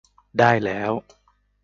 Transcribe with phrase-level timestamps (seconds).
[0.39, 0.91] ได้แล้ว